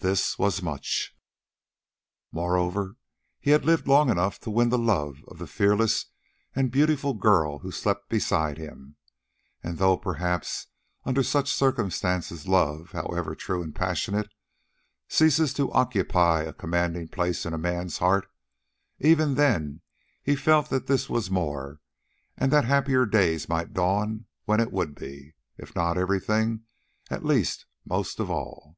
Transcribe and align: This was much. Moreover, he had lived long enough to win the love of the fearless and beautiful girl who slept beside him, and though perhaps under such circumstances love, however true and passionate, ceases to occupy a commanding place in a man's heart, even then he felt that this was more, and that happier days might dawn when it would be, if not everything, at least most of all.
This 0.00 0.38
was 0.38 0.62
much. 0.62 1.16
Moreover, 2.32 2.96
he 3.38 3.52
had 3.52 3.64
lived 3.64 3.88
long 3.88 4.10
enough 4.10 4.38
to 4.40 4.50
win 4.50 4.68
the 4.68 4.76
love 4.76 5.22
of 5.26 5.38
the 5.38 5.46
fearless 5.46 6.04
and 6.54 6.70
beautiful 6.70 7.14
girl 7.14 7.60
who 7.60 7.70
slept 7.70 8.10
beside 8.10 8.58
him, 8.58 8.96
and 9.62 9.78
though 9.78 9.96
perhaps 9.96 10.66
under 11.06 11.22
such 11.22 11.50
circumstances 11.50 12.46
love, 12.46 12.90
however 12.92 13.34
true 13.34 13.62
and 13.62 13.74
passionate, 13.74 14.28
ceases 15.08 15.54
to 15.54 15.72
occupy 15.72 16.42
a 16.42 16.52
commanding 16.52 17.08
place 17.08 17.46
in 17.46 17.54
a 17.54 17.56
man's 17.56 17.96
heart, 17.96 18.30
even 18.98 19.34
then 19.34 19.80
he 20.22 20.36
felt 20.36 20.68
that 20.68 20.88
this 20.88 21.08
was 21.08 21.30
more, 21.30 21.80
and 22.36 22.52
that 22.52 22.66
happier 22.66 23.06
days 23.06 23.48
might 23.48 23.72
dawn 23.72 24.26
when 24.44 24.60
it 24.60 24.72
would 24.72 24.94
be, 24.94 25.32
if 25.56 25.74
not 25.74 25.96
everything, 25.96 26.64
at 27.08 27.24
least 27.24 27.64
most 27.86 28.20
of 28.20 28.30
all. 28.30 28.76